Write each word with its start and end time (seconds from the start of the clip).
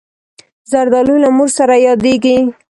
زردالو 0.71 1.15
له 1.23 1.29
مور 1.37 1.49
سره 1.57 1.75
یادېږي. 1.87 2.37